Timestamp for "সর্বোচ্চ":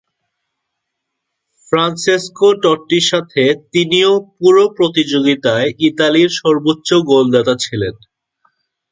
6.39-6.89